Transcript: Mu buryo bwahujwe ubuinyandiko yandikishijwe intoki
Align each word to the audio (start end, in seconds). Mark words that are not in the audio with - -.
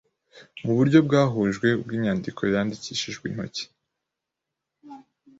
Mu 0.65 0.73
buryo 0.77 0.97
bwahujwe 1.07 1.67
ubuinyandiko 1.81 2.41
yandikishijwe 2.53 3.23
intoki 3.27 3.63